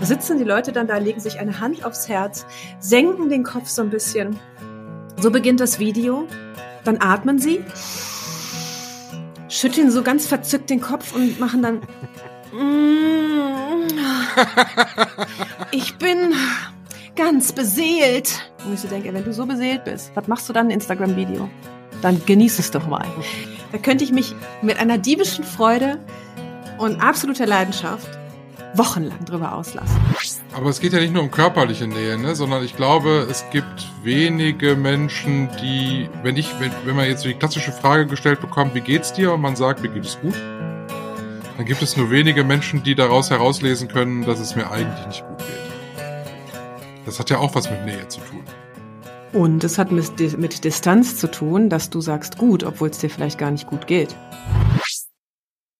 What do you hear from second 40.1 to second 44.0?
gut, dann gibt es nur wenige Menschen, die daraus herauslesen